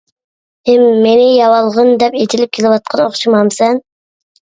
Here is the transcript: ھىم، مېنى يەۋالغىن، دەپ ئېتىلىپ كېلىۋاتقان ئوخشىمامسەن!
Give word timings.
ھىم، 0.69 0.85
مېنى 1.03 1.27
يەۋالغىن، 1.33 1.93
دەپ 2.07 2.19
ئېتىلىپ 2.25 2.59
كېلىۋاتقان 2.59 3.07
ئوخشىمامسەن! 3.09 3.83